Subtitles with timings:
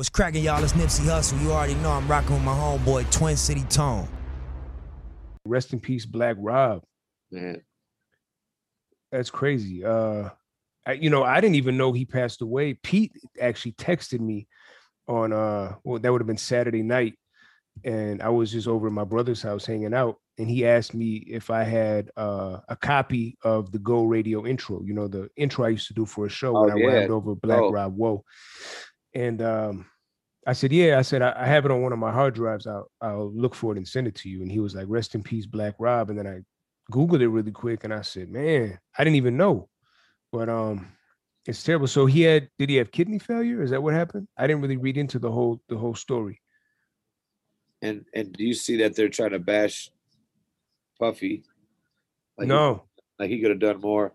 [0.00, 0.64] What's cracking, y'all?
[0.64, 1.38] It's Nipsey Hussle.
[1.42, 4.08] You already know I'm rocking with my homeboy, Twin City Tone.
[5.44, 6.82] Rest in peace, Black Rob.
[7.30, 7.60] Man,
[9.12, 9.84] That's crazy.
[9.84, 10.30] Uh,
[10.86, 12.78] I, you know, I didn't even know he passed away.
[12.82, 14.48] Pete actually texted me
[15.06, 17.18] on uh, well, that would have been Saturday night,
[17.84, 21.16] and I was just over at my brother's house hanging out, and he asked me
[21.28, 24.80] if I had uh a copy of the Go Radio intro.
[24.82, 26.86] You know, the intro I used to do for a show when Oh, I yeah.
[26.86, 27.70] rapped over Black Oh.
[27.70, 27.94] Rob.
[27.94, 28.24] Whoa,
[29.14, 29.84] and um.
[30.46, 30.98] I said, yeah.
[30.98, 32.66] I said, I, I have it on one of my hard drives.
[32.66, 34.42] I'll I'll look for it and send it to you.
[34.42, 36.10] And he was like, rest in peace, Black Rob.
[36.10, 36.40] And then I
[36.92, 39.68] Googled it really quick and I said, man, I didn't even know.
[40.32, 40.88] But um
[41.46, 41.86] it's terrible.
[41.86, 43.62] So he had did he have kidney failure?
[43.62, 44.28] Is that what happened?
[44.36, 46.40] I didn't really read into the whole the whole story.
[47.82, 49.90] and and do you see that they're trying to bash
[50.98, 51.44] Puffy?
[52.38, 52.84] Like he- no,
[53.18, 54.14] like he could have done more.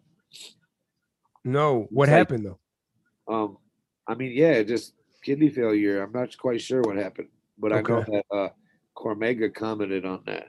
[1.44, 1.88] no.
[1.90, 2.60] What like- happened though?
[3.28, 3.58] Um,
[4.08, 4.94] I mean, yeah, just
[5.26, 6.04] kidney failure.
[6.04, 8.50] I'm not quite sure what happened, but I know that uh,
[8.96, 10.48] Cormega commented on that,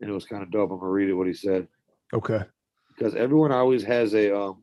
[0.00, 0.72] and it was kind of dope.
[0.72, 1.68] I'm gonna read it what he said
[2.12, 2.40] Okay.
[2.94, 4.62] because everyone always has a um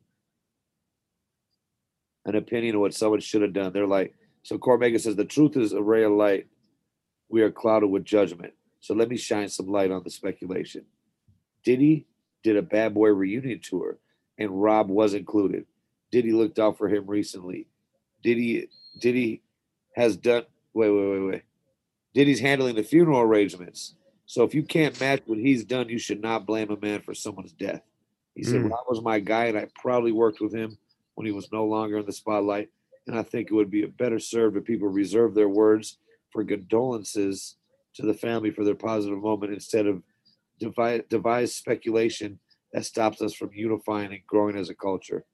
[2.26, 3.72] an opinion of what someone should have done.
[3.72, 6.46] They're like, so Cormega says the truth is a ray of light.
[7.28, 8.52] We are clouded with judgment.
[8.80, 10.84] So let me shine some light on the speculation.
[11.64, 12.06] Diddy
[12.42, 13.98] did a Bad Boy reunion tour,
[14.38, 15.66] and Rob was included.
[16.12, 17.66] Diddy looked out for him recently.
[18.22, 19.42] Diddy Diddy
[19.94, 20.44] has done.
[20.72, 21.42] Wait, wait, wait, wait.
[22.14, 23.94] Diddy's handling the funeral arrangements.
[24.26, 27.14] So if you can't match what he's done, you should not blame a man for
[27.14, 27.82] someone's death.
[28.34, 28.70] He said, Mm.
[28.70, 30.76] Rob was my guy, and I probably worked with him
[31.14, 32.70] when he was no longer in the spotlight.
[33.06, 35.98] And I think it would be a better served if people reserve their words
[36.30, 37.56] for condolences
[37.94, 40.02] to the family for their positive moment instead of
[40.58, 42.38] devise, devise speculation
[42.72, 45.24] that stops us from unifying and growing as a culture.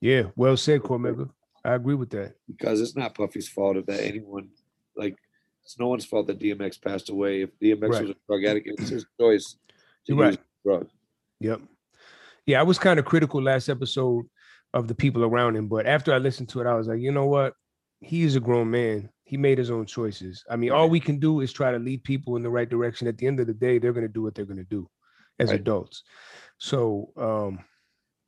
[0.00, 1.30] Yeah, well said, Cormega.
[1.64, 2.34] I agree with that.
[2.48, 4.50] Because it's not Puffy's fault if that anyone,
[4.96, 5.16] like,
[5.64, 7.42] it's no one's fault that DMX passed away.
[7.42, 8.02] If DMX Right.
[8.02, 9.56] was a drug addict, it's his choice
[10.06, 10.32] to right.
[10.32, 10.90] use drugs.
[11.40, 11.60] Yep.
[12.46, 14.26] Yeah, I was kind of critical last episode
[14.74, 17.12] of the people around him, but after I listened to it, I was like, you
[17.12, 17.54] know what?
[18.00, 19.08] He is a grown man.
[19.22, 20.44] He made his own choices.
[20.50, 23.08] I mean, all we can do is try to lead people in the right direction.
[23.08, 24.86] At the end of the day, they're going to do what they're going to do
[25.38, 25.60] as Right.
[25.60, 26.02] adults.
[26.58, 27.64] So, um,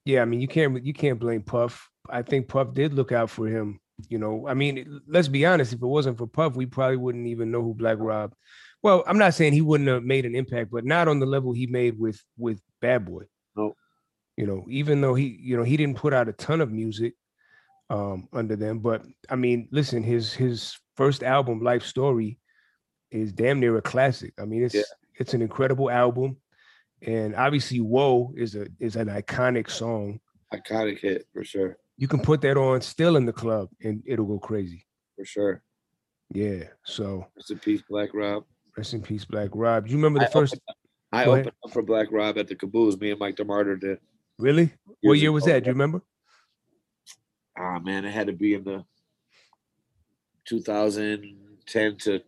[0.07, 1.91] yeah, I mean, you can't you can't blame Puff.
[2.11, 3.81] I think Puff did look out for him.
[4.09, 5.73] You know, I mean, let's be honest.
[5.73, 8.35] If it wasn't for Puff, we probably wouldn't even know who Black Rob.
[8.83, 11.53] Well, I'm not saying he wouldn't have made an impact, but not on the level
[11.53, 13.25] he made with with Bad Boy.
[13.57, 13.75] No.
[14.37, 17.15] You know, even though he, you know, he didn't put out a ton of music
[17.89, 22.39] um under them, but I mean, listen, his his first album, Life Story,
[23.11, 24.35] is damn near a classic.
[24.39, 24.83] I mean, it's Yeah.
[25.19, 26.37] it's an incredible album,
[27.01, 30.21] and obviously, "Whoa" is a is an iconic song.
[30.53, 31.79] Iconic hit for sure.
[31.99, 34.85] You can put that on still in the club, and it'll go crazy.
[35.17, 35.63] For sure.
[36.33, 36.65] Yeah.
[36.85, 38.45] So Rest in peace, Black Rob.
[38.77, 39.87] rest in peace, Black Rob.
[39.87, 40.55] Do you remember the I first?
[40.55, 40.77] opened up-
[41.13, 41.47] I Go ahead.
[41.47, 42.99] opened up for Black Rob at the Caboose.
[42.99, 43.99] Me and Mike DeMarter did.
[44.39, 44.73] Really?
[45.03, 45.63] What year was that?
[45.65, 46.03] Do you remember?
[47.59, 48.85] Ah man, it had to be in the
[50.45, 52.23] 2010 to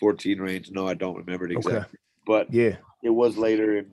[0.00, 0.70] 14 range.
[0.70, 1.68] No, I don't remember it Okay.
[1.68, 2.76] exactly, but Yeah.
[3.02, 3.92] it was later in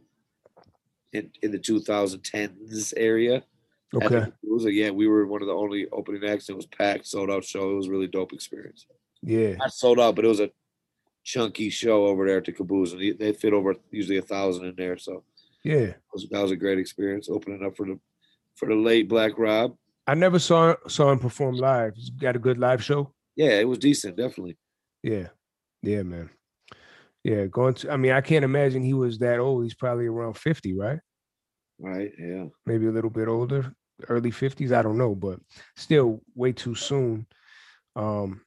[1.14, 3.44] in, in the 2010s area.
[3.94, 4.16] Okay.
[4.44, 6.50] And yeah, we were one of the only opening acts.
[6.50, 7.72] It was packed, sold out show.
[7.72, 8.85] It was a really dope experience.
[9.22, 9.56] Yeah.
[9.56, 10.50] Not sold out, but it was a
[11.24, 14.75] chunky show over there at the Caboose, and they- fit over usually a thousand in
[14.75, 14.97] there.
[14.97, 15.24] So
[15.63, 15.75] Yeah.
[15.78, 18.00] it was, that was a great experience opening up for the
[18.56, 19.75] for the late Black Rob.
[20.08, 21.96] I never saw saw him perform live.
[21.96, 23.13] He's got a good live show.
[23.35, 24.58] Yeah, it was decent, definitely.
[25.03, 25.28] Yeah.
[25.84, 26.29] Yeah, man.
[27.23, 29.63] Yeah, going to I mean, I can't imagine he was that old.
[29.63, 31.00] He's probably around 50, right?
[31.79, 32.12] Right?
[32.18, 32.46] Yeah.
[32.66, 33.73] Maybe a little bit older,
[34.09, 34.72] early 50s.
[34.72, 35.39] I don't know, but
[35.75, 37.25] still way too soon.
[37.95, 38.41] Um,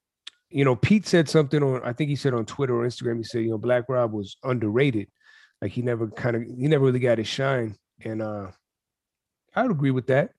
[0.51, 3.25] you know, Pete said something on I think he said on Twitter or Instagram, he
[3.25, 5.09] said, you know, Black Rob was underrated.
[5.61, 7.77] Like he never kind of he never really got his shine.
[8.05, 8.51] And uh
[9.55, 10.31] I would agree with that.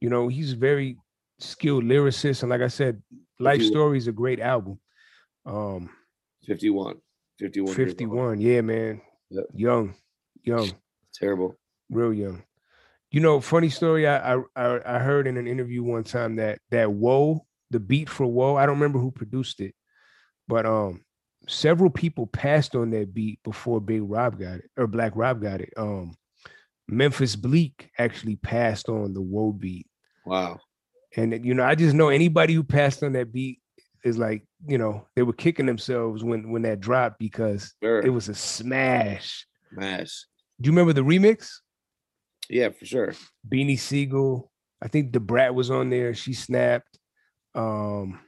[0.00, 0.98] You know, he's a very
[1.38, 2.42] skilled lyricist.
[2.42, 3.02] And like I said,
[3.38, 4.78] Life He- Story is a great album.
[5.46, 5.90] Um
[6.46, 6.96] 51.
[7.38, 7.74] 51.
[7.74, 8.40] 51.
[8.40, 9.00] Yeah, man.
[9.30, 9.42] Yeah.
[9.54, 9.94] Young,
[10.44, 10.70] young,
[11.14, 11.56] Terrible.
[11.90, 12.42] real young.
[13.12, 14.06] You know, funny story.
[14.06, 18.26] I, I I heard in an interview one time that that Whoa, the beat for
[18.26, 19.74] Whoa, I don't remember who produced it,
[20.48, 21.02] but um,
[21.48, 25.60] several people passed on that beat before Big Rob got it or Black Rob got
[25.60, 25.72] it.
[25.76, 26.14] Um,
[26.88, 29.86] Memphis Bleek actually passed on the Whoa beat,
[30.24, 30.58] Wow.
[31.16, 33.60] and you know, I just know anybody who passed on that beat
[34.04, 38.00] is like, you know, they were kicking themselves when when that dropped because Sure.
[38.00, 39.46] it was a smash.
[39.72, 40.26] Smash.
[40.60, 41.50] Do you remember the remix?
[42.48, 43.14] Yeah, for sure.
[43.48, 44.50] Beanie Sigel.
[44.82, 46.14] I think Da Brat was on there.
[46.14, 46.98] She snapped.
[47.54, 48.20] Um,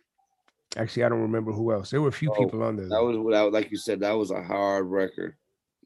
[0.76, 1.90] Actually, I don't remember who else.
[1.90, 2.88] There were a few Oh, people on there.
[2.88, 5.34] That was like you said, that was a hard record.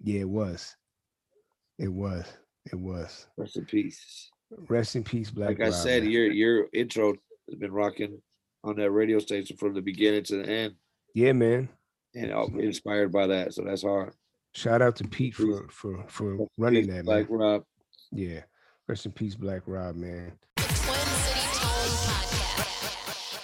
[0.02, 0.74] yeah, it was.
[1.78, 2.26] It was.
[2.70, 3.26] It was.
[3.36, 4.30] Rest in peace.
[4.68, 5.50] Rest in peace, Black.
[5.50, 7.14] Like I said, your your intro
[7.48, 8.20] has been rocking
[8.64, 10.74] on that radio station from the beginning to the end,
[11.14, 11.68] yeah, man.
[12.14, 13.54] and I'm inspired by that.
[13.54, 14.12] So that's hard.
[14.54, 15.46] Shout out to Pete Peace.
[15.46, 17.38] for for for Peace, running that, Black man.
[17.38, 17.62] Rob.
[18.12, 18.40] Yeah.
[18.88, 20.32] Rest in peace, Black Rob, man.
[20.56, 23.41] Twin City Tone Podcast.